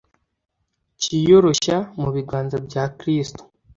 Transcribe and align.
cyiyoroshya 1.01 1.77
mu 2.01 2.09
biganza 2.15 2.57
bya 2.67 2.83
Kristo, 2.97 3.41